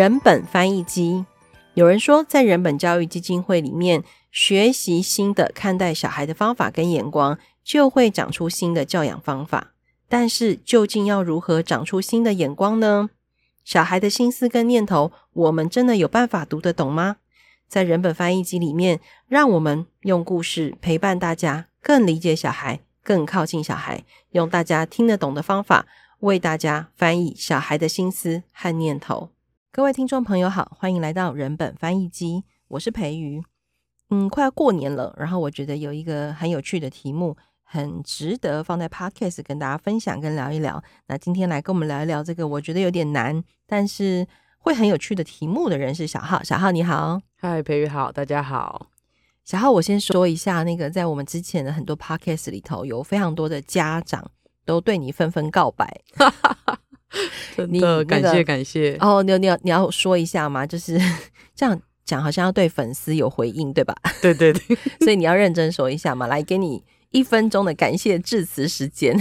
[0.00, 1.26] 人本翻译机。
[1.74, 4.02] 有人说，在人本教育基金会里面
[4.32, 9.74] 学习新的看待小孩的方法跟眼光，就会长出新的教养方法。
[10.08, 13.10] 但是，究竟要如何长出新的眼光呢？
[13.62, 17.16] 小孩的心思跟念头，我们真的有办法读得懂吗？
[17.68, 25.84] 在人本翻译机里面，让我们用故事陪伴大家，更理解小孩，更靠近小孩，用大家听得懂的方法，
[26.20, 29.28] 为大家翻译小孩的心思和念头。
[29.72, 33.40] 各位听众朋友好，欢迎来到人本翻译机，我是培瑜。
[34.10, 40.82] 嗯，快要过年了，然后我觉得有一个很有趣的题目，很值得放在 Podcast 跟大家分享跟聊一聊。
[41.06, 44.26] 那今天来跟我们聊一聊这个我觉得有点难，但是
[44.58, 46.42] 会很有趣的题目的人是小浩。
[46.42, 48.88] 小浩你好，嗨，培瑜好，大家好。
[49.44, 54.32] 小浩，我先说一下，那个在我们之前的很多 Podcast 里头，有非常多的家长
[54.64, 56.00] 都对你纷纷告白。
[57.56, 60.64] 真的，感谢、感谢哦，你你要你要说一下吗？
[60.66, 60.98] 就是
[61.56, 63.94] 这样讲，好像要对粉丝有回应，对吧？
[64.22, 66.28] 对对对， 所以你要认真说一下嘛。
[66.28, 69.18] 来，给你一分钟的感谢致辞时间。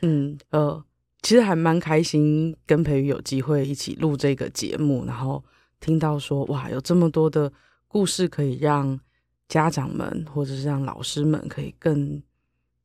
[0.00, 0.82] 嗯呃，
[1.22, 5.44] 其实还蛮开心，跟培宇有机会一起录这个节目，然后
[5.80, 7.52] 听到说哇，有这么多的
[7.86, 8.98] 故事可以让
[9.48, 12.22] 家长们或者是让老师们可以更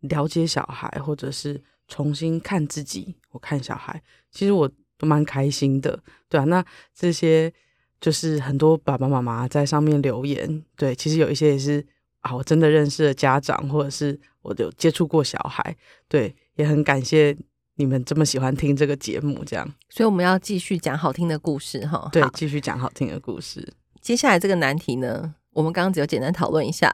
[0.02, 1.64] 了解小孩，或者是。
[1.87, 6.43] 重新看自己，我看小孩，其实我都蛮开心的，对啊。
[6.45, 6.63] 那
[6.95, 7.51] 这些
[7.99, 11.85] 就是很多爸爸妈妈在上面留言，对，其实有一些也是
[12.21, 15.75] 啊，我真的认识的家长，或者是我有接触过小孩，
[16.07, 17.35] 对，也很感谢
[17.75, 19.69] 你们这么喜欢听这个节目，这样。
[19.89, 23.73] 所以我们要继续讲好听的故事哈，对，继续讲好听的故事。
[24.01, 26.91] 接下来这个难题呢，我们刚刚只有简单讨论一下，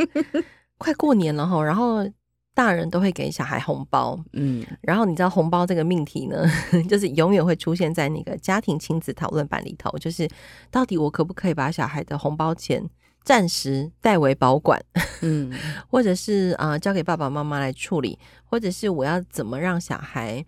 [0.78, 2.08] 快过年了哈，然后。
[2.54, 6.44] 大人都会给小孩红包，嗯，然后你知道红包这个命题呢，
[6.88, 10.28] 就是永远会出现在那个家庭亲子讨论版里头，就是
[10.70, 12.82] 到底我可不可以把小孩的红包钱
[13.24, 14.78] 暂时代为保管，
[15.22, 15.50] 嗯，
[15.88, 20.44] 或者是啊、呃、交给爸爸妈妈来处理，或者是我要怎么让小孩。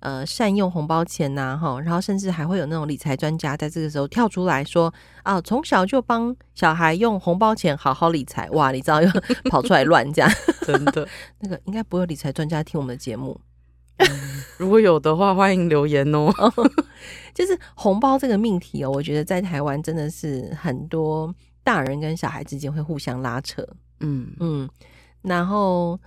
[0.00, 9.08] 呃，善用红包钱呐，哈，然后甚至还会有那种理财专家在这个时候跳出来说啊，从小就帮小孩用红包钱好好理财，哇，你知道又
[9.50, 10.30] 跑出来乱这样，
[10.66, 11.06] 真的，
[11.40, 13.38] 那个应该不会有理财专家听我们的节目，
[13.98, 14.08] 嗯，
[14.58, 16.32] 如果有的话，欢迎留言哦。
[17.34, 23.66] 就是红包这个命题哦，我觉得在台湾真的是很多大人跟小孩之间会互相拉扯，
[24.00, 24.68] 嗯嗯，
[25.22, 25.98] 然后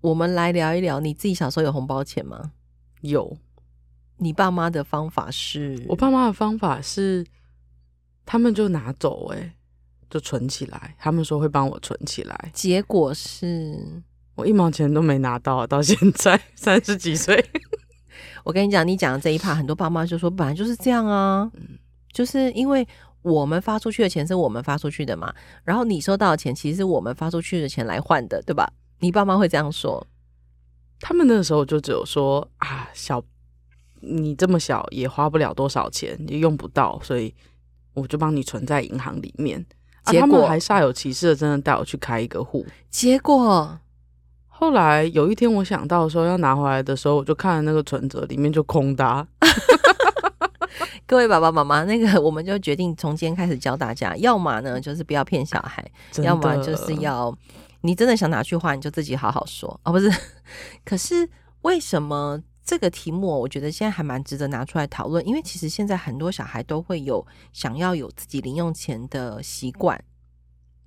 [0.00, 2.52] 我们来聊一聊，你自己小时候有红包钱吗？
[3.02, 3.36] 有，
[4.16, 5.84] 你爸妈的方法是？
[5.88, 7.24] 我爸妈的方法是，
[8.26, 9.54] 他们就拿走，欸，哎，
[10.10, 10.94] 就存起来。
[10.98, 14.02] 他们说会帮我存起来，结果是
[14.34, 17.44] 我一毛钱都没拿到，到现在三十几岁。
[18.44, 21.78] 我跟你讲，你讲的这一趴，很多爸妈就说本来就是这样啊，嗯，
[22.12, 22.86] 就是因为
[23.22, 25.34] 我们发出去的钱是我们发出去的嘛，
[25.64, 28.72] 然后你收到的钱其实是我们发出去的钱来换的，对吧？
[29.00, 30.04] 你爸妈会这样说。
[31.00, 33.22] 他们那时候就只有说啊，小
[34.00, 37.34] 你这么小也花不了多少钱，也用不到，所以
[37.94, 39.64] 我就帮你存在银行里面。
[40.04, 42.66] 结果、啊、他们还煞有其事的，真的带我去开一个户。
[42.90, 43.78] 结果
[44.46, 49.26] 后来有一天我想到说要拿回来的时候，我就看了那个存折，里面就空的、啊。
[51.06, 55.88] 各位爸爸妈妈，那个我们就决定从今天开始教大家，要么呢就是不要骗小孩，
[56.22, 57.32] 要么就是要。
[57.82, 60.10] 你真的想哪句话，你就自己好好说哦，不是？
[60.84, 61.28] 可是
[61.62, 70.02] 为什么这个题目，我觉得现在还蛮值得拿出来讨论，因为其实现在很多小孩都会有想要有自己零用钱的习惯。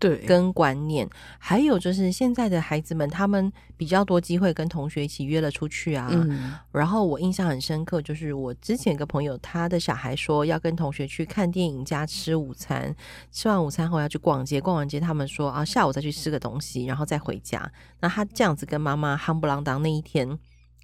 [0.02, 1.08] 对，跟观念，
[1.38, 6.10] 还有就是现在的孩子们，他们比较多机会跟同学一起约了出去啊。
[6.12, 12.96] 嗯，然后我印象很深刻，就是我之前一个朋友，他的小孩说要跟同学去看电影加吃午餐，
[13.32, 17.72] 吃完午餐后要去逛街，逛完街他们说啊下午再去吃个东西，然后再回家。
[18.00, 20.40] 那他这样子跟妈妈夯不啷当那一天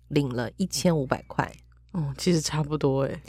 [0.10, 1.52] 领了一千五百块。
[1.94, 3.20] 哦，其实差不多诶，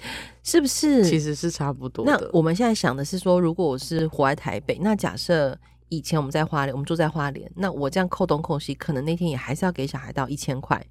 [0.42, 1.02] 是不是？
[1.02, 2.04] 其实是差不多。
[2.04, 5.58] 那我们现在想的是说，如果我是活在台北，那假设。
[5.88, 10.84] 以前我们在花莲，我们住在花莲，那我这样扣东扣西，可能那天也还是要给小孩到一千块。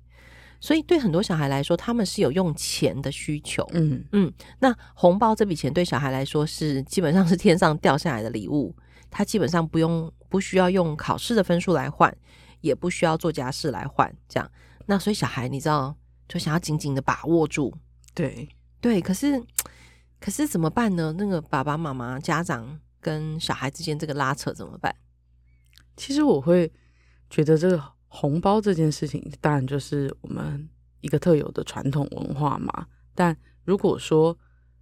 [0.59, 3.63] 所以对很多小孩来说，他们是有用钱的需求。
[3.73, 8.75] 嗯嗯，那红包这笔钱对小孩来说是基本上是天上掉下来的礼物，
[9.11, 12.11] 他基本上不用不需要用考试的分数来换，
[12.61, 14.11] 也不需要做家事来换。
[14.27, 14.51] 这样，
[14.87, 15.95] 那所以小孩你知道
[16.27, 17.71] 就想要紧紧的把握住。
[18.15, 18.49] 对
[18.81, 19.39] 对，可是
[20.19, 21.13] 可是怎么办呢？
[21.19, 22.79] 那个爸爸妈妈家长。
[23.07, 24.93] 跟小孩之间这个拉扯怎么办？
[25.95, 26.69] 其实我会
[27.29, 30.67] 觉得这个红包这件事情，当然就是我们
[30.99, 32.85] 一个特有的传统文化嘛。
[33.15, 34.37] 但如果说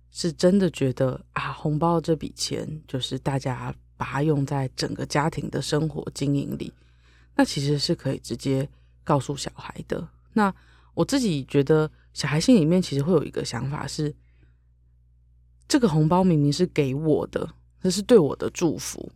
[0.10, 6.74] 是真的觉得啊，红包这笔钱就是大家把它用在整个家庭的生活经营里，
[7.36, 8.68] 那其实是可以直接
[9.04, 10.08] 告诉小孩的。
[10.34, 10.52] 那
[10.96, 14.16] 我自己觉得，小孩心里面其实会有一个想法是，
[15.68, 17.54] 这个红包明明是给我的，
[17.86, 19.12] 这是对我的祝福，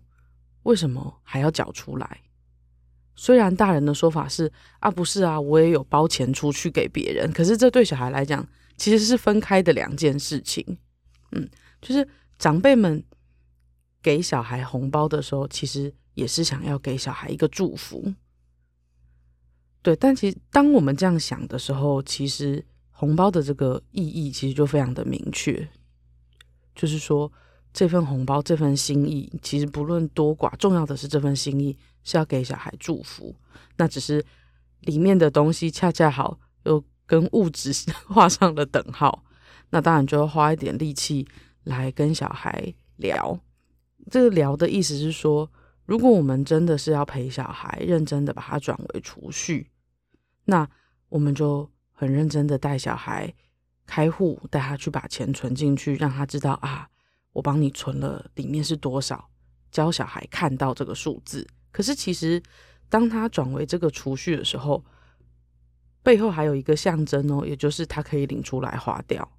[0.61, 2.21] 为什么还要缴出来？
[3.15, 10.63] 虽然大人的说法是啊，不是啊，我也有包钱出去给别人，可是这对小孩来讲其实是分开的两件事情。
[11.31, 11.49] 嗯，
[11.81, 12.07] 就是
[12.37, 13.03] 长辈们
[14.03, 18.13] 给小孩红包的时候，其实也是想要给小孩一个祝福。
[19.81, 25.67] 对，但其实当我们这样想的时候，其实红包的这个意义其实就非常的明确，
[26.75, 27.31] 就是说
[27.73, 31.77] 这份红包这份心意，其实不论多寡，重要的是这份心意。
[32.01, 33.35] 是要给小孩祝福，
[33.75, 34.25] 那只是
[34.79, 37.71] 里面的东西恰恰好又跟物质
[38.07, 39.23] 画上了等号，
[39.69, 41.27] 那当然就要花一点力气
[41.65, 43.37] 来跟小孩聊。
[44.09, 45.51] 这个聊的意思是说，
[45.85, 49.69] 如果我们真的是要陪小孩，认真的把它转为储蓄，
[50.45, 50.67] 那
[51.09, 53.31] 我们就很认真的带小孩
[53.85, 56.89] 开户，带他去把钱存进去，让他知道啊，
[57.33, 59.29] 我帮你存了，里面是多少，
[59.71, 61.47] 教小孩看到这个数字。
[61.71, 62.41] 可是，其实
[62.89, 64.83] 当他转为这个储蓄的时候，
[66.01, 69.31] 背后还有一个象征哦，也就是他可以领出来花掉。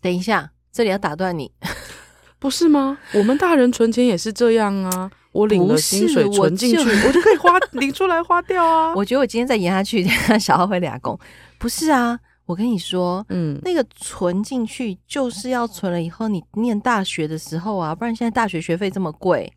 [0.00, 1.50] 等一下，这里要打断你，
[2.38, 2.98] 不是吗？
[3.14, 8.94] 我们大人存钱也是这样啊，我领了薪水存进去，我就，我就可以花领出来花掉啊。
[8.96, 10.06] 我觉得我今天再延下去，
[10.38, 11.18] 小孩会俩工。
[11.58, 19.52] 不是啊，我跟你说，嗯，那个存进去就是要存了以后，你念大学的时候啊，不然现在大学学费这么贵。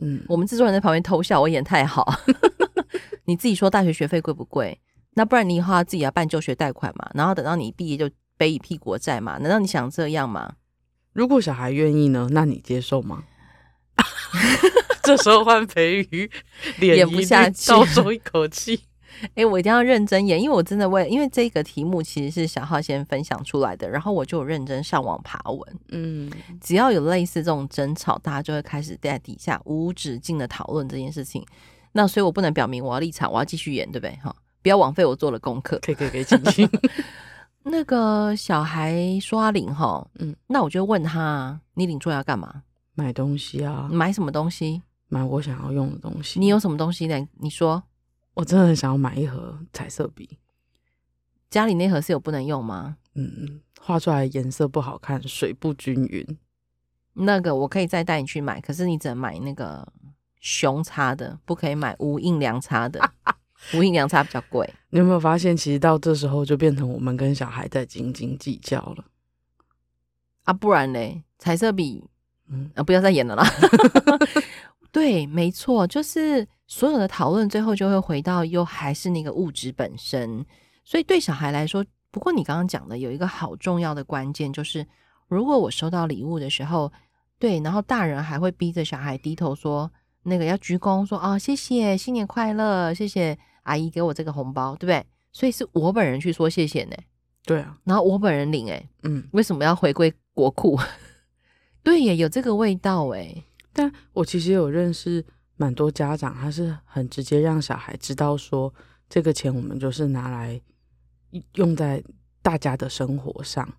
[0.00, 2.12] 嗯，我们制作人在旁边偷笑，我演太好。
[3.26, 4.80] 你自己说大学学费贵不贵？
[5.14, 9.38] 那不然你以后要自己要办就学贷款嘛，然后等到你毕业就背一屁股债嘛？
[9.38, 10.54] 难道你想这样吗？
[11.12, 12.26] 如果小孩愿意呢？
[12.32, 13.22] 那你接受吗？
[15.04, 16.30] 这时候换培瑜，
[16.80, 18.80] 演不下去，倒抽一口气。
[19.22, 25.78] 哎、欸，我一定要认真演，因为我真的为，因为这个题目其实是小浩先分享出来的，然后我就有认真上网爬文。
[25.88, 26.30] 嗯，
[26.60, 31.44] 只要有类似这种争吵，大家就会开始在底下无止境的讨论这件事情。
[31.92, 34.16] 那所以我不能表明我要立场，我要继续演，对不对？
[34.22, 35.78] 哈，不要枉费我做了功课。
[35.82, 36.68] 可以可以可以继续。
[37.64, 42.62] 那个小孩刷领哈，嗯，那我就问他，你领出来要干嘛？
[42.94, 43.88] 买东西啊？
[43.92, 44.82] 买什么东西？
[45.08, 46.40] 买我想要用的东西。
[46.40, 47.28] 你有什么东西呢？
[47.38, 47.82] 你说。
[48.34, 50.38] 我真的很想要买一盒彩色笔，
[51.50, 52.96] 家里那盒是有不能用吗？
[53.14, 56.38] 嗯，画出来颜色不好看，水不均匀。
[57.14, 59.86] 那个我可以再带你去买，可是你只能买那个
[60.40, 62.98] 熊叉的，不可以买无印良叉的。
[63.74, 64.68] 无印良叉比较贵。
[64.88, 69.04] 你有没有发现，其实到这时候就变成我们跟小孩在斤斤计较了
[70.44, 70.52] 啊？
[70.54, 72.02] 不然嘞，彩色笔，
[72.48, 73.44] 嗯啊，不要再演了啦。
[74.90, 76.48] 对，没错，就是。
[76.72, 80.42] 所有的讨论最后就会回到，又还是那个物质本身。
[80.86, 84.86] 所以对小孩来说，不过你刚刚讲的有一个好重要的关键，就是
[85.28, 86.90] 如果我收到礼物的时候，
[87.38, 95.04] 对，然后大人还会逼着小孩低头说那个要鞠躬说啊、哦、谢谢新年快乐，谢谢阿姨给我这个红包，对不对？
[95.30, 96.96] 所以是我本人去说谢谢呢。
[97.44, 100.80] 对啊，然后我本人领哎，嗯，为什么要回归国库？
[101.84, 103.44] 对耶，有这个味道哎。
[103.74, 105.22] 但我其实有认识。
[105.62, 108.74] 蛮多家长他是很直接让小孩知道说，
[109.08, 110.60] 这个钱我们就是拿来
[111.54, 112.02] 用在
[112.42, 113.72] 大家的生活上，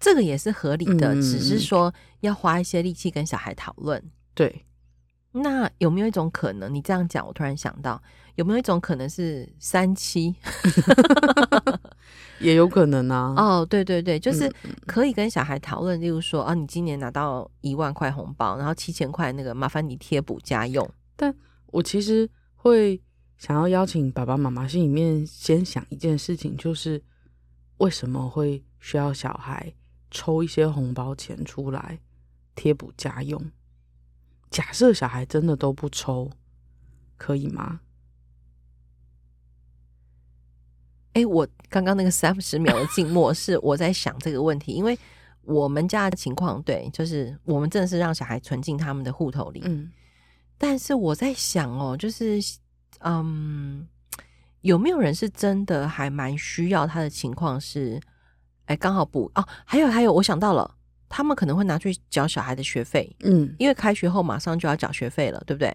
[0.00, 4.02] 这个也是合理的，嗯、只是说要花一些力气跟小孩讨论。
[4.32, 4.64] 对，
[5.32, 6.74] 那有没有一种可能？
[6.74, 8.02] 你这样讲，我突然想到，
[8.36, 10.34] 有没有一种可能是三七？
[12.40, 13.34] 也有可能啊。
[13.36, 14.50] 哦，对对对，就是
[14.86, 20.88] 可以跟小孩讨论，例如说，啊，你今年拿到一万块红包，然后七千块那个麻烦你贴补家用。
[21.18, 21.34] 但
[21.66, 23.02] 我其实会
[23.38, 27.02] 想要邀请爸爸妈妈心里面先想一件事情，就是
[27.78, 29.74] 为什么会需要小孩
[30.12, 31.98] 抽一些红包钱出来
[32.54, 33.50] 贴补家用？
[34.48, 36.30] 假设小孩真的都不抽，
[37.16, 37.80] 可以吗？
[41.14, 44.96] 哎，我刚刚那个三十秒的静默是我在想这个问题，因为
[45.42, 49.90] 我们家的情况，对，就是我们真的是让小孩存进他们的户头里，嗯。
[50.58, 52.40] 但是我在想哦，就是，
[52.98, 53.86] 嗯，
[54.62, 58.00] 有没有人是真的还蛮需要他的情况是，
[58.66, 60.74] 哎，刚好补哦，还有还有，我想到了，
[61.08, 65.74] 他们可能会拿去缴小孩的学费，嗯，因为开学后马上就要缴学费了，对不对？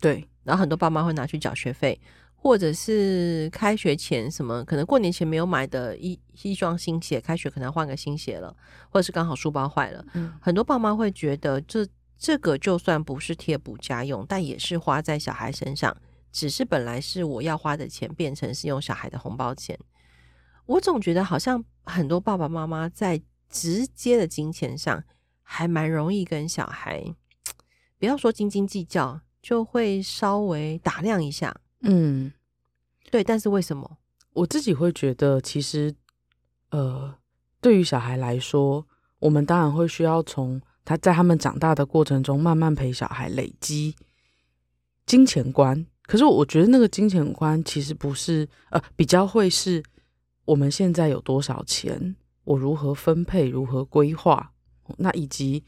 [0.00, 2.00] 对，然后很多爸妈会拿去缴学费，
[2.34, 8.56] 或者是开学前什么，可能过年前没有买的一一双新鞋，开学可能要换个新鞋了，
[8.88, 11.86] 或者是刚好书包坏了，嗯，很多爸妈会觉得这
[12.18, 15.96] 这个就算不是贴补家用，但也是花在小孩身上，
[16.32, 19.78] 只是本来是我要花的钱，变成是用小孩的红包钱。
[20.66, 25.02] 我总觉得好像很多爸爸妈妈在直接的金钱上，
[25.42, 27.14] 还蛮容易跟小孩，
[27.98, 31.54] 不要说斤斤计较，就会稍微打量一下。
[31.82, 32.32] 嗯，
[33.10, 33.98] 对，但是为什么？
[34.34, 35.94] 我自己会觉得，其实，
[36.70, 37.14] 呃，
[37.60, 38.86] 对于小孩来说，
[39.20, 43.94] 我们当然会需要从他在他们长大的过程中，慢慢陪小孩累积
[45.04, 45.84] 金钱观。
[46.04, 49.82] 可是，我觉得那个金钱观其实不是，呃，比较会是
[50.46, 54.52] 我们现在有多少钱，我如何分配，如何规划，
[54.96, 55.62] 那以及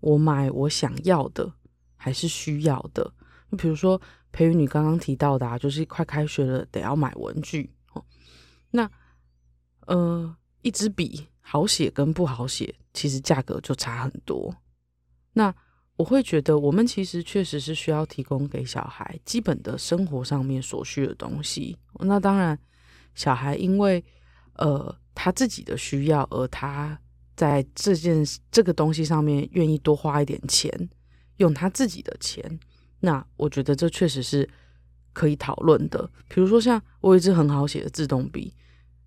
[0.00, 1.52] 我买我想要的
[1.96, 3.12] 还是需要的。
[3.50, 4.00] 你比如说。
[4.34, 7.70] 培育，你刚刚提到的啊，就是快开学了，得要买文具。
[8.70, 8.90] 那
[9.84, 14.56] 呃，一支笔好写跟不好写，其实价格就差很多。
[15.32, 15.54] 那
[15.96, 21.76] 我会觉得，我们其实确实是需要提供给小孩基本的生活上面所需的东西。
[22.00, 22.58] 那当然，
[23.14, 24.02] 小孩因为
[24.54, 26.98] 呃他自己的需要，而他
[27.36, 30.70] 在这件这个东西上面愿意多花一点钱，
[31.36, 32.58] 用他自己的钱。
[33.00, 34.48] 那我觉得这确实是
[35.12, 36.10] 可以讨论的。
[36.28, 38.54] 比如说，像我有一支很好写的自动笔，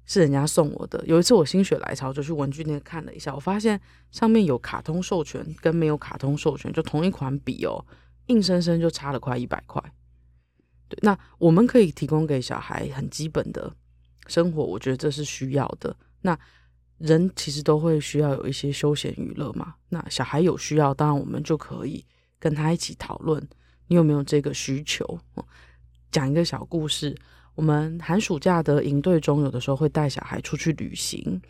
[0.05, 1.03] 是人家送我的。
[1.05, 3.79] 有一次我心血来潮就去文具店看了一下，我发现
[4.11, 7.83] 上面有卡通授权跟没有卡通授权，就同一款笔哦，
[8.27, 9.81] 硬生生就差了快一百块。
[10.87, 13.73] 对，那我们可以提供给小孩很基本的
[14.27, 15.95] 生活，我觉得这是需要的。
[16.21, 16.37] 那
[16.99, 19.75] 人其实都会需要有一些休闲娱乐嘛。
[19.89, 22.05] 那小孩有需要，当然我们就可以
[22.39, 23.45] 跟他一起讨论。
[23.87, 25.19] 你有没有这个需求？
[26.11, 27.15] 讲一个小故事。
[27.55, 31.41] 我们寒暑假的营队中，有的时候会带小孩出去旅行。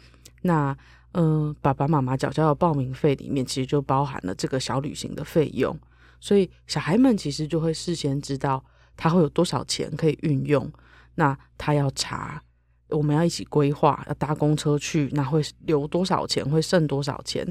[0.41, 0.75] 那，
[1.13, 5.77] 嗯、爸爸妈妈缴交的报名费里面，其实就包含了这个小旅行的费用。
[6.19, 8.63] 所以小孩们其实就会事先知道
[8.95, 10.71] 他会有多少钱可以运用。
[11.15, 12.41] 那他要查，
[12.89, 17.45] 我们要一起规划，要搭公车去，那会留多少钱，会剩多少钱？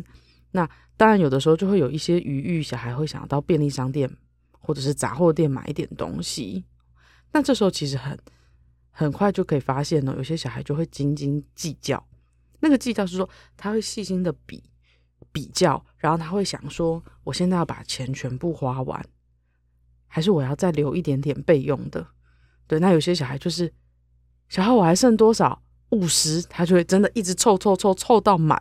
[0.52, 4.11] 那当然，有的时候就会有一些余裕，小孩会想到便利商店。
[4.66, 6.64] 或者是杂货店买一点东西，
[7.32, 8.18] 那这时候其实很
[8.97, 12.03] 很快就可以发现呢，有些小孩就会斤斤计较。
[12.61, 14.63] 那个计较是说，他会细心的比
[15.33, 19.05] 比较，然后他会想说，我现在要把钱全部花完，
[20.07, 22.07] 还是我要再留一点点备用的？
[22.67, 23.73] 对，那有些小孩就是，
[24.49, 25.61] 小孩我还剩多少？
[25.91, 28.59] 五十，他就会真的一直凑凑凑凑到满，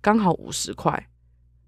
[0.00, 1.08] 刚好五十块，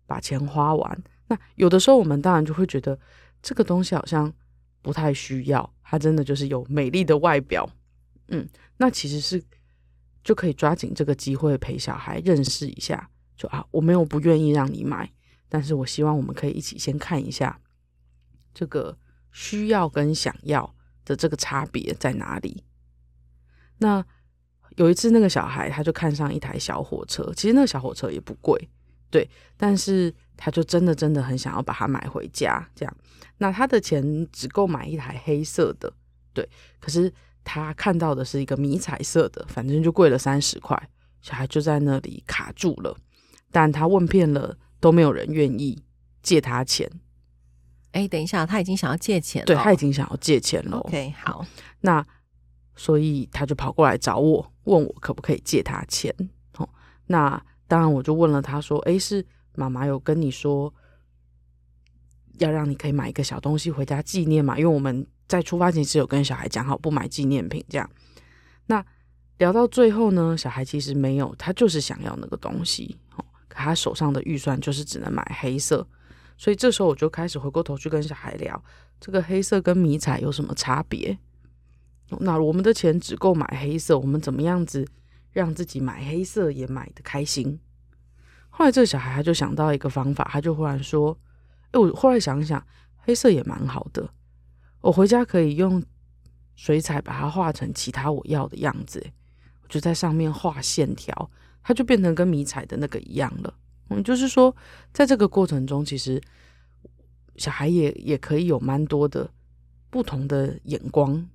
[0.07, 1.03] 把钱花完。
[1.29, 2.99] 那有的时候我们当然就会觉得。
[3.47, 4.33] 这个东西好像
[4.81, 7.69] 不太需要，它真的就是有美丽的外表，
[8.28, 9.43] 嗯，那其实是
[10.23, 15.12] 就可以抓紧这个机会陪小孩认识一下，就啊，我没有不愿意让你买，
[15.49, 17.61] 但是我希望我们可以一起先看一下
[18.52, 18.97] 这个
[19.33, 22.64] 需要跟想要的这个差别在哪里。
[23.78, 24.04] 那
[24.76, 28.69] 有一次那个小孩他就看上一台小火车，其实那个小火车也不贵，
[29.11, 30.14] 对，但是。
[30.37, 32.97] 他就真的真的很想要把它买回家，这样，
[33.38, 35.93] 那他的钱只够买一台黑色的，
[36.33, 36.45] 对，
[36.81, 37.11] 可是
[37.45, 40.89] 他看到的是一个迷彩色的，反正就贵了三十块，
[41.21, 42.97] 小孩就在那里卡住了，
[43.53, 45.81] 但他问遍了都没有人愿意
[46.23, 46.91] 借他钱。
[47.93, 50.79] 哎，等一下，他已经想要借钱了，对，他已经想要借钱了。
[50.79, 51.47] OK，好，
[51.83, 52.05] 那
[52.75, 56.13] 所以他就跑过来找我，问我可不可以借他钱。
[56.57, 56.69] 哦，
[57.07, 59.25] 那当然我就问了他说，哎，是。
[59.57, 60.75] 妈妈有跟你说，
[62.41, 64.59] 要让你可以买一个小东西回家纪念嘛？
[64.59, 67.88] 因为我们在出发前是有跟小孩讲好不买纪念品这样。
[68.66, 68.85] 那
[69.38, 72.97] 聊到最后呢，小孩其实没有，他就是想要那个东西，
[73.49, 75.87] 可他手上的预算就是只能买黑色，
[76.37, 78.62] 所以这时候我就开始回过头去跟小孩聊，
[79.00, 81.19] 这个黑色跟迷彩有什么差别？
[82.21, 84.87] 那我们的钱只够买黑色，我们怎么样子
[85.33, 87.59] 让自己买黑色也买的开心？
[88.50, 91.19] 后来这个小孩他就想到一个方法，他就忽然说
[91.73, 92.64] ：“哎，我后来想想，
[92.99, 94.09] 黑色也蛮好的，
[94.85, 95.83] 我回家可以用
[96.57, 99.03] 水彩把它画成其他我要的样子，
[99.62, 101.31] 我就在上面画线条，
[101.62, 103.55] 它就变成跟迷彩的那个一样了。
[103.88, 104.55] 嗯，就是说，
[104.93, 106.21] 在这个过程中，其实
[107.37, 109.31] 小孩也也可以有蛮多的
[109.88, 111.26] 不同的眼光、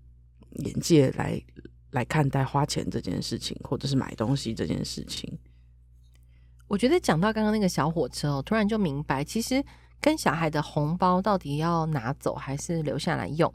[0.58, 1.42] 眼界来
[1.90, 5.28] 来看待花钱这件事情，或者是买东西这件事情。”
[6.70, 9.64] 我觉得讲到刚刚那个小火车哦，突然就明白，其实
[10.02, 13.54] 跟小孩的红包到底要拿走还是留下来用，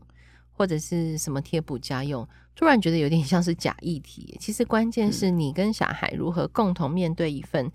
[0.53, 4.37] 或者是什么贴补家用，突然觉得有点 像是假议题。
[4.41, 7.71] 其实关键是你跟小孩如何共同面对一份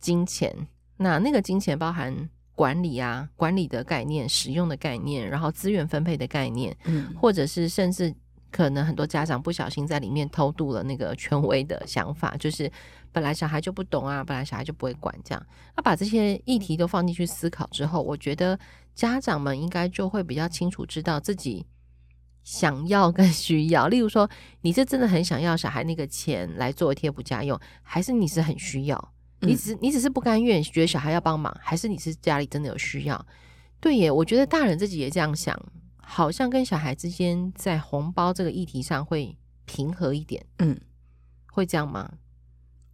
[0.00, 0.66] 金钱，嗯、
[0.98, 8.14] 那那个金钱包含管理啊、管理的概念、使用的概念，然后资源分配的概念，嗯，或者是甚至。
[8.54, 12.70] 可能很多家长不小心在里面偷渡了那个权威的想法，就是
[13.10, 15.46] 本来小孩就不懂啊，本来小孩就不会管这样。
[15.74, 18.56] 那把这些议题都放进去思考之后，我觉得
[18.94, 21.66] 家长们应该就会比较清楚知道自己
[22.44, 23.88] 想要跟需要。
[23.88, 24.30] 例如说，
[24.60, 29.12] 你是真的很想要小孩那个钱来做贴补家用，还是你是很需要？
[29.40, 33.26] 你只你只是不甘愿，觉得小孩要帮忙，还是你是家里真的有需要？
[33.80, 35.60] 对耶，我觉得大人自己也这样想。
[36.06, 40.78] 好像跟小孩之间在红包这个议题上会平和一点，嗯，
[41.46, 42.18] 会这样吗？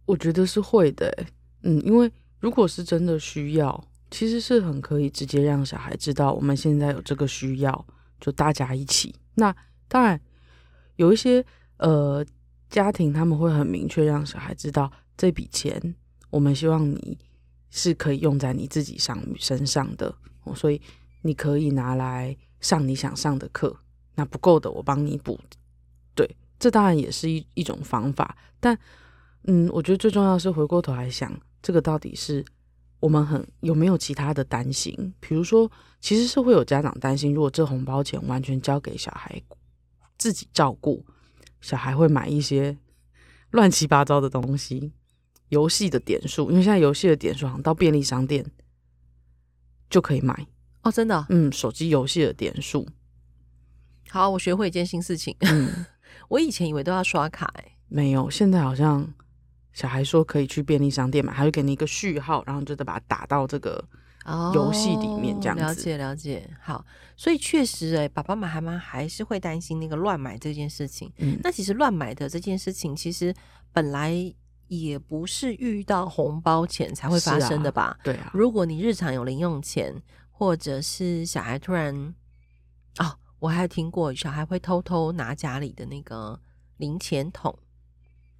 [0.05, 1.25] 我觉得是会的，
[1.63, 7.85] 嗯，因为如果是真的需要，其实是很可以直接让小孩知道我们现在有这个需要，
[8.19, 9.13] 就大家一起。
[9.35, 9.55] 那
[9.87, 10.19] 当然
[10.95, 11.45] 有一些
[11.77, 12.25] 呃
[12.69, 15.95] 家庭他们会很明确让小孩知道这笔钱，
[16.29, 17.17] 我们希望你
[17.69, 20.13] 是可以用在你自己上身上的，
[20.55, 20.81] 所以
[21.21, 22.35] 你可以拿来。
[22.61, 23.75] 上你想上的课，
[24.15, 25.37] 那不够的我帮你补。
[26.15, 28.37] 对，这当然也是一一种方法。
[28.59, 28.77] 但，
[29.43, 32.45] 嗯，我觉得最重要是回过头来想，这个到底是
[32.99, 35.13] 我们很有没有其他的担心？
[35.19, 39.41] 比如说，其实是会有家长担心，如果这红包钱完全交给小孩
[40.17, 41.03] 自己照顾，
[41.59, 42.77] 小孩会买一些
[43.49, 44.91] 乱七八糟的东西，
[45.49, 48.45] 游戏的点数，因为现在游戏的点数好像到便利商店
[49.89, 50.45] 就可以买。
[50.83, 52.87] 哦，真的、哦，嗯，手机游戏的点数。
[54.09, 55.35] 好，我学会一件新事情。
[55.41, 55.85] 嗯，
[56.27, 59.07] 我以前以为都要刷卡、欸，哎，没有，现在好像
[59.71, 63.81] 小孩说可以去便利商店买，他会给你一个序号，然后就得把它打到这个
[64.53, 65.63] 游戏里面，这样子。
[65.63, 66.49] 哦、了解了解。
[66.61, 71.09] 好，所以确实、欸，哎，爸爸妈妈还是会担心那个乱买这件事情。
[71.19, 73.33] 嗯，那其实乱买的这件事情，其实
[73.71, 74.13] 本来
[74.67, 77.83] 也不是遇到红包钱才会发生的吧？
[77.83, 78.31] 啊对啊。
[78.33, 79.95] 如果你日常有零用钱。
[80.41, 81.95] 或者是小孩突然
[82.97, 86.41] 哦，我还听过小孩会偷偷拿家里的那个
[86.77, 87.55] 零钱桶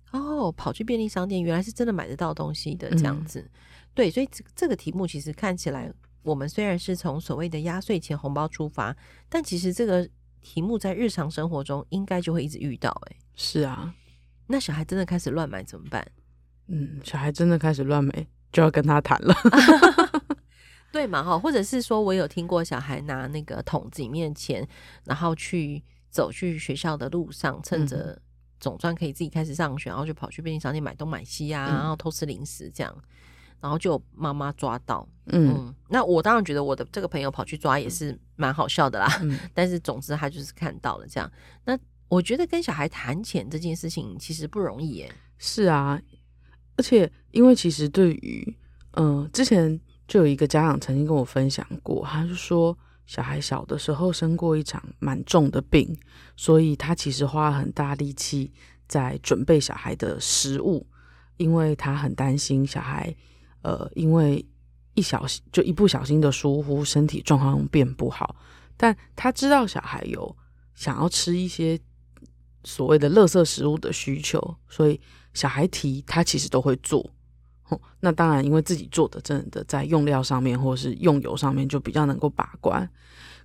[0.09, 3.41] 哦，跑去便利商店，原来是真的买得到东西的这样子。
[3.41, 3.49] 嗯、
[3.93, 8.97] 对，所以这这个题目其实看起来，我们虽然是从所谓的压岁钱红包出发，
[9.29, 10.09] 但其实这个
[10.41, 12.89] 题目在日常生活中应该就会一直遇到。
[13.11, 13.93] 哎，是啊，
[14.47, 16.03] 那小孩真的开始乱买怎么办？
[16.65, 19.35] 嗯，小孩真的开始乱买，就要跟他谈了。
[20.91, 24.67] 对嘛哈，或者是说我有听过小孩拿那个桶子里面钱，
[25.05, 28.21] 然后去走去学校的路上，趁着
[28.59, 32.93] 总算可以自己开始上学，然后就跑去便利商店买东买西啊，然后偷吃零食这样，
[33.61, 35.07] 然后就妈妈抓到。
[35.27, 39.07] 嗯，嗯，那我当然觉得我的这个朋友跑去抓也是蛮好笑的啦。
[39.21, 41.31] 嗯， 但是总之他就是看到了这样。
[41.63, 45.11] 那我觉得跟小孩谈钱这件事情其实不容易耶。
[45.37, 46.01] 是啊，
[46.75, 48.57] 而且因为其实对于
[48.91, 49.79] 嗯、呃、之前。
[50.11, 55.97] 就有一个家长曾经跟我分享过，他就说小孩小的时候生过一场蛮重的病，
[56.35, 58.51] 所以他其实花了很大力气
[58.89, 60.85] 在准备小孩的食物，
[61.37, 63.15] 因为他很担心小孩，
[63.61, 64.45] 呃，因为
[64.95, 68.35] 一小心就一不小心的疏忽，身体状况变不好。
[68.75, 70.35] 但他知道小孩有
[70.75, 71.79] 想要吃一些
[72.65, 74.99] 所谓的垃圾食物的需求，所以
[75.33, 77.09] 小孩提他其实都会做。
[77.99, 82.89] 那当然，因为自己做的真的在用料上面或是用油上面就比较能够把关。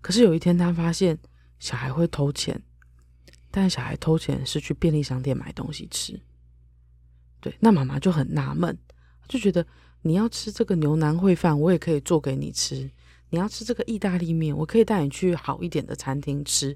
[0.00, 1.18] 可是有一天他发现
[1.58, 2.60] 小孩会偷钱，
[3.50, 6.18] 但小孩偷钱是去便利商店买东西吃。
[7.40, 8.76] 对，那妈妈就很纳闷，
[9.28, 9.66] 就觉得
[10.02, 12.88] 你要吃这个牛腩烩饭，我也可以做给你吃；
[13.30, 16.74] 你要吃这个意大利面，我可以带你去好一点的餐厅吃。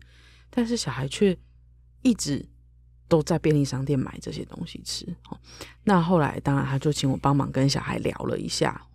[0.50, 1.38] 但是小孩却
[2.02, 2.49] 一直。
[3.10, 5.04] 都在便利商店买这些东西吃。
[5.82, 8.86] 那后来当然他就请我帮忙跟小孩聊了一下。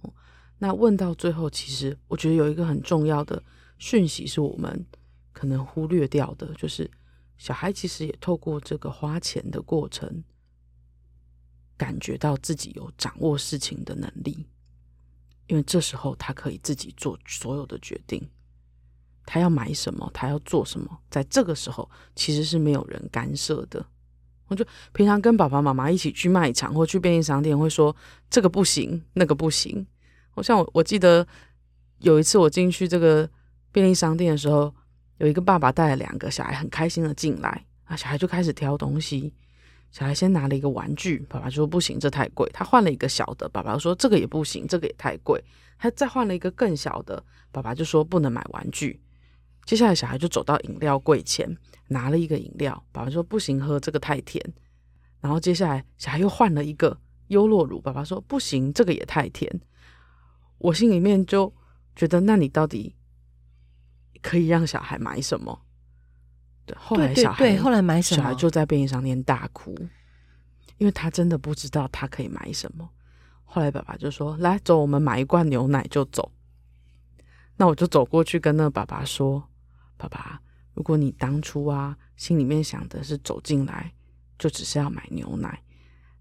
[0.57, 3.43] 那问到最后，其实我觉得有一个很重要的
[3.77, 4.85] 讯息是我们
[5.33, 6.89] 可能忽略掉的，就是
[7.37, 10.23] 小孩其实也透过这个花钱的过程，
[11.75, 14.45] 感觉到自己有掌握事情的能力，
[15.47, 18.25] 因为这时候他可以自己做所有的决定，
[19.25, 23.85] 他要买什么，他要做什么，在这个时候其实是没有人干涉的。
[24.47, 27.95] 我就平常跟爸爸妈妈一起去卖场或去便利商店，会说
[28.29, 29.85] 这个不行，那个不行。
[30.35, 31.25] 我像我我记得
[31.99, 33.29] 有一次我进去这个
[33.71, 34.73] 便利商店的时候，
[35.17, 39.33] 有一个爸爸带了两个小孩，很开心的进来啊，小孩就开始挑东西。
[39.91, 42.49] 小孩先拿了一个玩具，爸爸就说不行，这太贵。
[42.53, 45.41] 他换了一个小的，爸爸说这个也不行，这个也太贵。
[45.77, 48.99] 他再换了一个更小的，爸爸就说不能买玩具。
[49.65, 54.41] 接下来小孩就走到饮料柜前，拿了一个饮料，爸爸说不行，喝这个太甜。
[55.19, 56.95] 然后接下来小孩又换了一个
[57.27, 59.59] 优酪乳，爸爸说不行，这个也太甜。
[60.59, 61.51] 我心里面就
[61.95, 62.95] 觉得，那你到底
[64.21, 65.59] 可以让小孩买什么？
[66.65, 68.21] 对，后来小孩对，后来买什么？
[68.21, 69.75] 小孩就在便利商店大哭，
[70.77, 72.87] 因为他真的不知道他可以买什么。
[73.43, 76.31] 后来爸爸就说：“来，走，我们买一罐牛奶就走。”
[77.57, 79.47] 那我就走过去跟那个爸爸说
[79.97, 80.41] ：“爸爸，
[80.73, 83.91] 如果你当初啊心里面想的是走进来
[84.37, 85.61] 就只是要买牛奶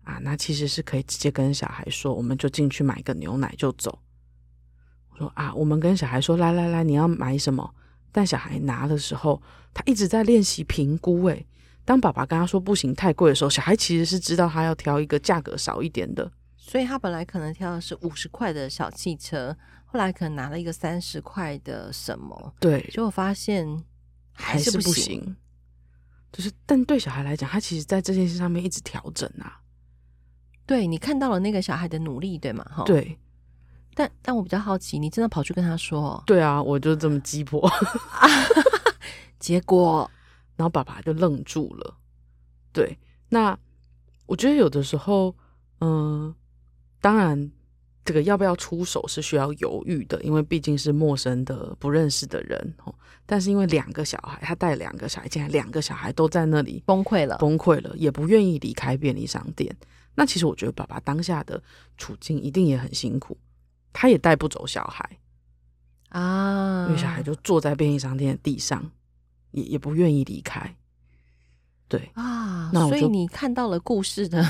[0.03, 3.99] 啊，那其实是可以直接跟小孩说，我们就进去买个牛奶就走。”
[5.11, 7.75] 我说：“啊，我们跟小孩说，来来来，你要买什么？”
[8.11, 11.25] 但小孩拿的时候，他一直在练习评估。
[11.27, 11.47] 诶，
[11.85, 16.31] 当爸爸跟他说不行，太贵的时候，小孩其实是知道他要挑一个价格少一点的。
[16.57, 19.57] 所以他本来可能挑的是五十块的小汽车，
[19.95, 23.65] 后来可能拿了一个三十块的什么，对，结果发现
[24.33, 25.37] 还是不行。
[26.33, 29.61] 就是，但对小孩来讲，他其实在这件事上面一直调整啊。
[30.67, 32.65] 对，你看到了那个小孩的努力，对吗？
[32.69, 33.17] 哈，对。
[33.95, 36.21] 但但我比较好奇，你真的跑去跟他说？
[36.27, 37.71] 对啊，我就这么鸡婆。
[39.39, 40.11] 结果，
[40.57, 41.97] 然后爸爸就愣住了。
[42.73, 43.57] 对，那
[44.27, 45.37] 我觉得有的时候，
[45.79, 46.35] 嗯。
[47.01, 47.53] 当然，
[48.05, 52.75] 这个要不要出手是需要犹豫的，因为毕竟是陌生的、不认识的人。
[53.27, 59.75] 但是因为两个小孩，他带两个小孩进来，两个小孩都在那里崩溃了，崩溃了，也不愿意离开便利商店。
[60.15, 61.61] 那其实我觉得爸爸当下的
[61.97, 63.37] 处境一定也很辛苦，
[63.93, 65.19] 他也带不走小孩
[66.11, 68.91] 啊，因为小孩就坐在便利商店的地上，
[69.53, 70.77] 也也不愿意离开。
[71.89, 74.47] 对啊，那所以你看到了故事的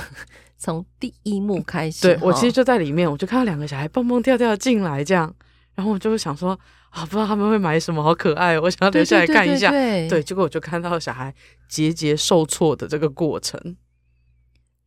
[0.65, 2.01] 从第一幕开始。
[2.03, 5.31] 对，我其实就在里面，我就看到两个小孩蹦蹦跳跳进来，这样，
[5.75, 9.71] 然后我就会想说啊，不知道他们会买什么，好可爱，我想要留下来看一下。
[9.71, 11.35] 对，对，对，对，对，结果我就看到小孩
[11.69, 13.77] 节节受挫的这个过程。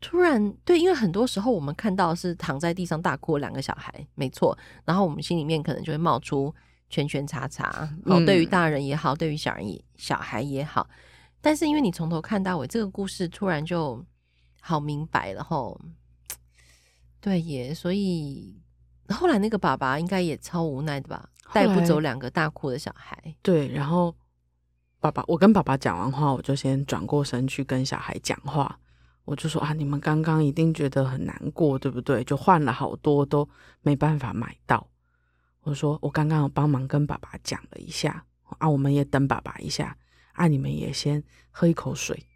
[0.01, 6.53] 突然，对，因为很多时候我们看到是躺在地上大哭的两个小孩，没错，然后我们心里面可能就会冒出
[6.89, 7.87] 圈圈叉叉。
[8.05, 10.87] 哦，对于大人也好，对于小人也小孩也好。
[11.41, 14.03] 但是因为你从头看到尾，这个故事突然就
[14.67, 15.80] 好明白了吼。
[17.21, 18.62] 对耶，所以
[19.08, 23.36] 后来那个爸爸应该也超无奈的吧，带不走两个大哭的小孩。
[23.41, 24.13] 对，然后
[24.99, 28.77] 爸爸，我跟爸爸讲完话，我就先转过身去跟小孩讲话，
[29.23, 32.21] 我就说啊，你们刚刚一定觉得很难过，对不对？
[32.25, 33.47] 就换了好多都
[33.82, 34.86] 没办法买到。
[35.62, 38.25] 我说我刚刚有帮忙跟爸爸讲了一下
[38.60, 39.97] 啊，我们也等爸爸一下。
[40.34, 40.47] 啊！
[40.47, 42.27] 你们也先喝一口水，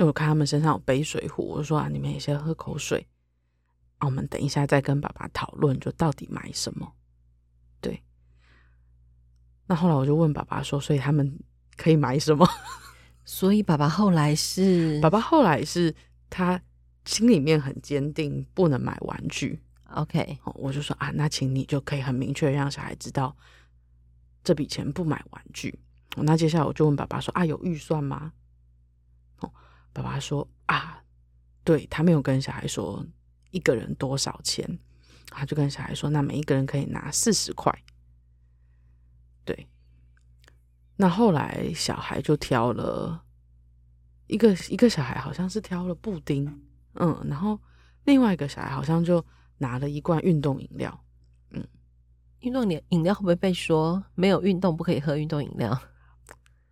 [0.00, 3.06] 因为我看他们身上有背水壶，我就说啊，你们也先喝口水。
[3.98, 6.90] 啊，我们等一下再跟爸爸讨论，就到底买什么。
[7.82, 8.02] 对。
[9.66, 11.38] 那后来我就问爸爸说，所以他们
[11.76, 12.48] 可以买什么？
[13.26, 15.94] 所以爸爸后来是，爸爸后来是
[16.30, 16.58] 他
[17.04, 19.60] 心里面很坚定，不能买玩具。
[19.92, 23.36] OK，我就说啊，那请你就可以很明确让小孩知道，
[24.42, 25.78] 这笔钱不买玩具。
[26.16, 28.32] 那接下来我就问爸爸说：“啊，有预算吗？”
[29.92, 31.02] 爸爸说：“啊，
[31.64, 33.04] 对，他没有跟小孩说
[33.50, 34.78] 一个人多少钱，
[35.28, 37.72] 他就跟小孩说，那每一个人可以拿四十块。”
[39.44, 39.68] 对。
[40.96, 43.24] 那后来小孩就挑了
[44.26, 46.46] 一个一个小孩好像是挑了布丁，
[46.94, 47.58] 嗯，然后
[48.04, 49.24] 另外一个小孩好像就
[49.56, 51.04] 拿了一罐运动饮料，
[51.50, 51.66] 嗯，
[52.40, 55.80] 运动饮饮料会不会被说没有运动不可以喝运动饮料？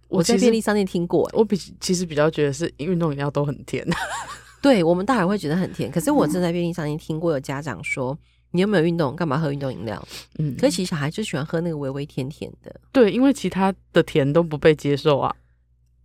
[0.09, 3.87] 我在便利商店听过、欸，我比其实比较觉得是运动饮料都很甜，
[4.62, 5.90] 对我们大人会觉得很甜。
[5.90, 8.18] 可是我正在便利商店听过有家长说：“嗯、
[8.53, 9.14] 你有没有运动？
[9.14, 10.03] 干嘛喝运动饮料？”
[10.38, 12.75] 嗯，可是其实小孩就喜欢喝那个微微甜甜的。
[12.90, 15.35] 对，因为其他的甜都不被接受啊。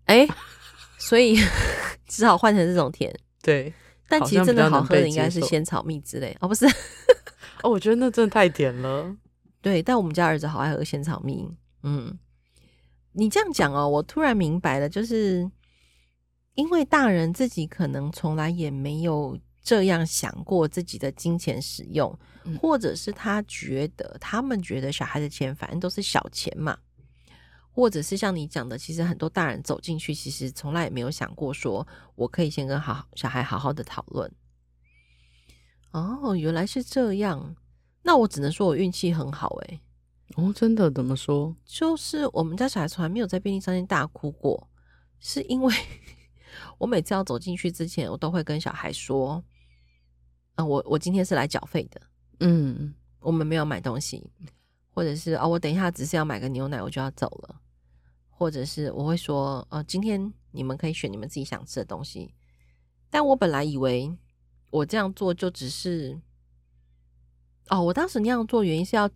[0.06, 0.34] 哎、欸，
[0.98, 1.38] 所以
[2.08, 3.14] 只好换成这种甜。
[3.42, 3.74] 对，
[4.10, 6.66] 但其实真的好喝的应该是仙草蜜之类哦，不是？
[7.64, 9.16] 哦，我觉得那真的太甜了。
[9.62, 11.50] 对，但我们家儿子好爱喝仙草蜜。
[11.84, 12.18] 嗯。
[13.14, 15.50] 你这样讲哦，我突然明白了，就是
[16.56, 26.78] 因为大人自己可能从来也没有这样想过自己的金钱使用，嗯、或者是他觉得他们觉得小孩的钱反正都是小钱嘛，
[27.72, 34.32] 或者是像你讲的，其实很多大人走进去，其实从来也没有想过说我可以先跟好小孩好好的讨论。
[35.92, 37.56] 哦，原来是这样，
[38.02, 39.80] 那我只能说我运气很好诶。
[40.36, 40.90] 哦，真的？
[40.90, 41.56] 怎么说？
[41.64, 44.68] 就是我们家小孩从来没有在便利商店大哭过，
[45.20, 45.74] 是因为
[46.80, 49.44] 我每次要走进去之前，我都会跟小孩说
[50.56, 52.02] ：“啊、呃，我我今天是来缴费的，
[52.40, 54.32] 嗯，我们没有买东西，
[54.90, 57.62] 或者是哦，我等一下只是要买个牛奶，我就要走了，
[58.30, 62.34] 或者是我会说，呃，今天你们可以选你们自己想吃的东西。
[63.10, 64.18] 但我本来以为
[64.72, 66.20] 我这样做就只是，
[67.70, 69.10] 哦，我当时那样做原因是要，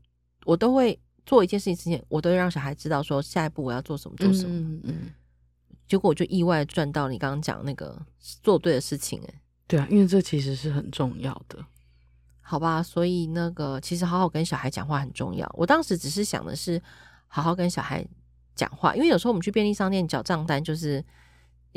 [0.46, 4.56] 我都会做一件事情之前，我都会让小孩知道说下一步我要做什么做什么。
[4.56, 4.96] 嗯嗯。
[5.88, 8.02] 结果我就意外赚到你刚刚讲那个
[8.42, 11.64] 做对的事情，哎，对啊，因为这其实是很重要的。
[12.42, 15.50] 好吧，所以那个其实好好跟小孩讲话很重要。
[15.54, 16.82] 我当时只是想的是
[17.28, 18.06] 好好跟小孩
[18.56, 21.04] 讲话，因为有时候我们去便利商店缴账单，就是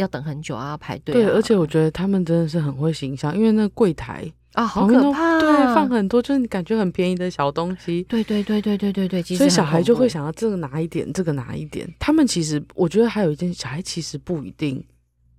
[0.00, 1.14] 要等很久啊，要排队啊。
[1.14, 8.02] 对，而且我觉得他们真的是很会形象，因为那个柜台啊，好可怕啊，对，放很多就是你感觉很便宜的小东西。
[8.04, 11.88] 对对对对对对对，所以小孩就会想要这个拿一点，这个拿一点。
[11.98, 14.84] 他们其实我觉得还有一件，小孩其实不一定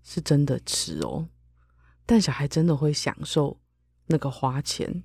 [0.04, 1.26] 是真的吃哦，
[2.06, 3.58] 但小孩真的会享受
[4.08, 5.04] 那个花钱。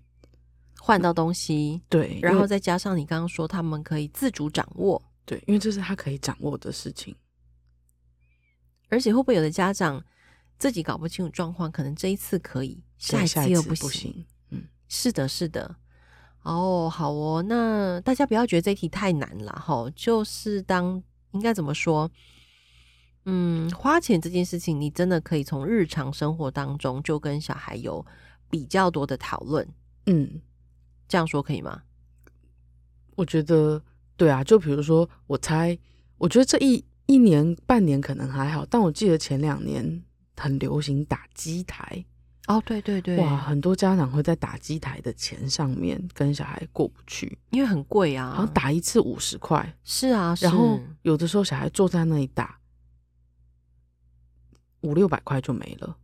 [0.78, 7.12] 换到东西，对，然后再加上你刚刚说他们可以自主掌握，对，因为这是他可以掌握的事情。
[8.88, 10.02] 而且会不会有的家长
[10.58, 13.88] 自己搞不清楚状况，可能这一次可以，下一次又不行。
[13.88, 15.76] 不行，嗯，是的，是的。
[16.42, 22.10] 哦，好哦，那大家不要觉得这一题太难了哈，就是当应该怎么说？
[23.24, 28.04] 嗯，花钱这件事情，你真的可以从日常生活当中就跟小孩有
[28.48, 29.68] 比较多的讨论，
[30.06, 30.40] 嗯。
[31.08, 31.82] 这样说可以吗？
[33.14, 33.80] 我觉得
[34.16, 35.78] 对啊，就比如说，我猜，
[36.18, 40.02] 我觉得这一一年半年可能还好，但我记得前两年
[40.36, 42.04] 很流行打机台。
[42.48, 52.60] 哦，对对对，哇，很多家长会在打机台的钱上面跟小孩过不去，因为很贵啊，好像打一次五十块，是啊，是，然后有的时候小孩坐在那里打
[54.82, 55.96] 五六百块就没了。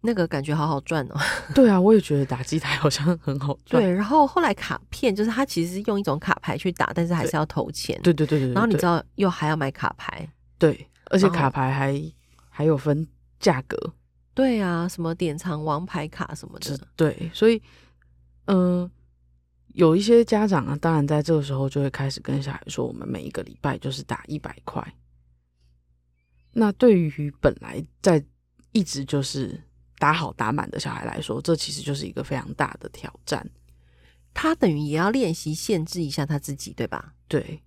[0.00, 1.18] 那个感觉好好赚哦！
[1.52, 3.82] 对啊，我也觉得打机台好像很好赚。
[3.82, 7.98] 对，然后后来卡片就是他其实是用一种卡牌去打，但是还是要投钱。
[8.02, 8.54] 对对对对，对。
[8.54, 10.28] 然后你知道又还要买卡牌。
[10.56, 12.00] 对，而且卡牌还
[12.48, 13.04] 还有分
[13.40, 13.76] 价格。
[14.34, 16.78] 对啊，什么典藏王牌卡什么的。
[16.94, 17.60] 对，所以
[18.44, 18.90] 嗯、呃，
[19.74, 24.94] 有一些家长啊，当然在这个时候就会开始跟小孩说：“我们每一个礼拜就是打一百块。”
[26.54, 28.24] 那对于本来在
[28.70, 29.60] 一直就是。
[29.98, 33.48] 打好打满的小孩来说，这其实就是一个非常大的挑战。
[34.32, 37.12] 他等于也要练习限制一下他自己，对吧？
[37.26, 37.60] 对，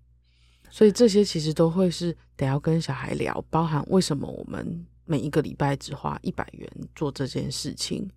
[0.69, 8.09] 所以这些其实都会是得要跟小孩聊，包含为什么我们每一个礼拜只花一百元做这件事情。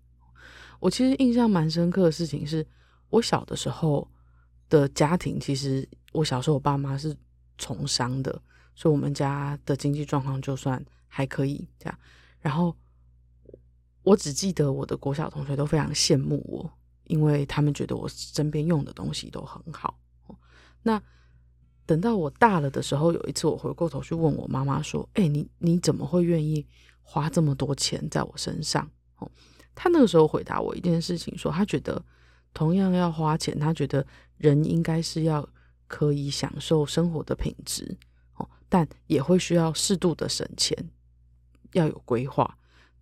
[0.79, 2.65] 我其实印象蛮深刻的事情是，
[3.09, 4.09] 我小的时候
[4.69, 7.13] 的家庭，其实我小时候我爸妈是
[7.57, 8.31] 从商的，
[8.75, 11.99] 所以我们家的经济状况就算还可以这样，
[12.39, 12.73] 然后。
[14.05, 16.71] 我只记得我的国小同学都非常羡慕我，
[17.05, 19.99] 因为他们觉得我身边用的东西都很好。
[20.83, 21.01] 那
[21.87, 26.65] 等到我大了的时候，有一次我回过头去问我妈妈说：“哎，你你怎么会愿意
[27.01, 28.87] 花这么多钱在我身上？”
[29.17, 29.29] 哦，
[29.73, 31.99] 他那个时候回答我一件事情，说他觉得
[32.53, 34.05] 同样要花钱，他觉得
[34.37, 35.47] 人应该是要
[35.87, 37.97] 可以享受生活的品质，
[38.35, 40.77] 哦，但也会需要适度的省钱，
[41.73, 42.55] 要有规划。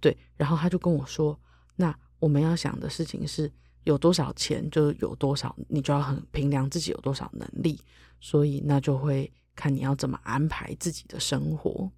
[0.04, 1.40] 对，然后他就跟我说
[1.78, 3.50] ：“那我们要想的事情是
[3.86, 7.80] 有多少钱就有多少，你就要很评量自己有多少能力，
[8.20, 11.90] 所以那就会看你要怎么安排自己的生活。”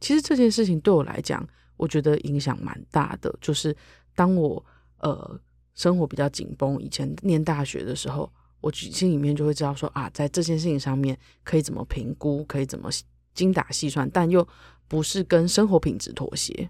[0.00, 3.32] 其实这件事情对我来讲，我觉得影响蛮大的。
[3.40, 3.74] 就是
[4.16, 4.66] 当我
[4.98, 5.40] 呃
[5.74, 8.28] 生活比较紧绷，以前念大学的时候，
[8.60, 12.90] 我心里面就会知道说啊，在这件事情上面可以怎么评估，可以怎么
[13.32, 14.44] 精打细算，但又
[14.88, 16.68] 不是跟生活品质妥协。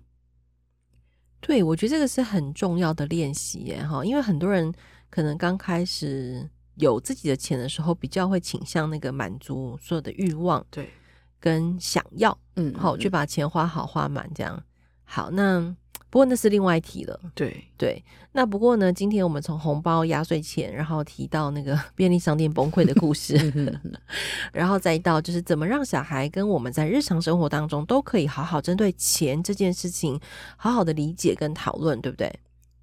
[1.41, 4.73] 对，我觉得这个是很重要的练习耶，哈，因为很多人
[5.11, 10.91] 可能刚开始有自己的钱的时候，比较会倾向那个满足所有的欲望，对，
[11.39, 14.63] 跟想要，嗯，好，就把钱花好花满这样。
[15.05, 15.75] 好，那。
[16.17, 17.21] 不过那是另外一题了。
[17.35, 18.03] 对对，
[18.33, 23.37] 那不过呢，今天我们从红包、压岁钱，然后提到那个 便利商店崩溃的故事，
[24.51, 30.19] 然后再到就是怎么让小孩跟我们在日常生活当中都可以好好针对钱这件事情
[30.57, 32.33] 好好的理解跟讨论，对不对？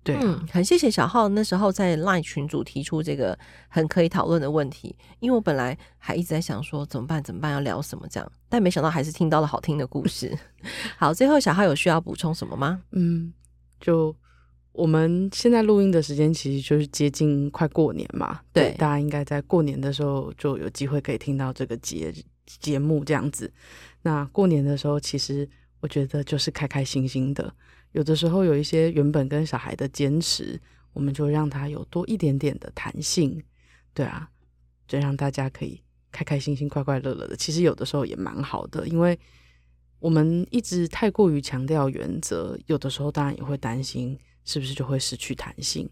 [0.03, 3.37] 对、啊，嗯，很谢谢小浩那时候在 LINE 群组提出这个
[3.69, 10.37] 很可以讨论的问题，因为我本来还一直在想说怎么办怎么办要聊什么这样，但没想到还是听到了好听的故事。
[10.99, 12.81] 好，最后小浩有需要补充什么吗？
[12.91, 13.31] 嗯，
[13.79, 14.13] 就
[14.73, 22.13] 我们现在录音的时间其实就是接近快过年嘛，对，对大家应该在过年的时候就有机会可以听到这个节
[22.45, 23.49] 节目这样子。
[24.01, 25.47] 那过年的时候，其实
[25.79, 27.53] 我觉得就是开开心心的。
[27.93, 30.59] 有的时候有一些原本跟小孩的坚持，
[30.91, 33.41] 我们就让他有多一点点的弹性，
[33.93, 34.29] 对啊，
[34.87, 39.17] 就让大家可以开开心心、快快乐乐的，其实有的时候也蛮好的，因为
[39.99, 45.89] 我们一直太过于强调原则，有的时候当然也会担心是不是就会失去弹性，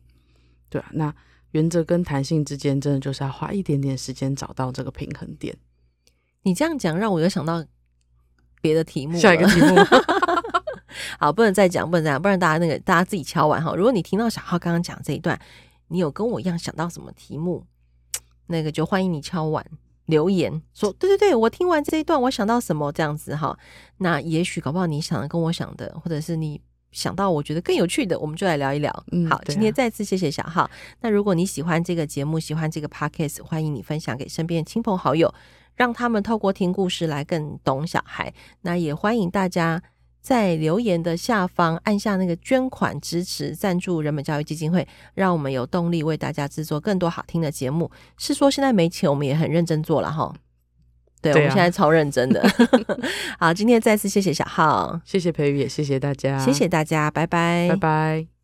[0.69, 1.15] 对啊，那
[1.51, 5.55] 原则跟弹性之间，真的就是要花一点点时间找到这个平衡点。
[6.43, 7.63] 你这样讲让我又想到
[8.61, 9.75] 别的题目，下一个题目，
[11.19, 13.75] 好，不能再讲，不能再讲，不然大家那个大家自己敲完哈。
[13.75, 15.39] 如果你听到小浩刚刚讲这一段，
[15.87, 17.65] 你有跟我一样想到什么题目，
[18.47, 19.65] 那个就欢迎你敲完。
[20.07, 23.57] 留言说，对对对，我听完这一段，我想到什么这样子哈。
[23.99, 26.59] 那也许搞不好你想的跟我想的，或者是你
[26.91, 28.91] 想到我觉得更有趣的，我们就来聊一聊。
[29.13, 30.69] 嗯，好，今天再次谢谢小浩。
[30.99, 35.33] 那如果你喜欢这个节目，喜欢这个 podcast，欢迎你分享给身边的亲朋好友，
[35.75, 38.33] 让他们透过听故事来更懂小孩。
[38.63, 39.81] 那也欢迎大家。
[40.21, 47.89] 在留言的下方按下那个捐款支持赞助人本教育基金会，让我们有动力为大家制作更多好听的节目。
[48.17, 50.33] 是说现在没钱，我们也很认真做了哈。
[51.21, 52.43] 对，对啊、我们现在超认真的。
[53.39, 58.40] 好，今天再次谢谢小浩，谢谢培宇，也谢谢大家，谢谢大家，拜拜，拜拜。